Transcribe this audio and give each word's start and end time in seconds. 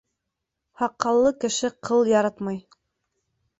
Һаҡаллы 0.83 1.33
кеше 1.45 1.71
ҡыл 1.89 2.11
яратмай. 2.15 2.61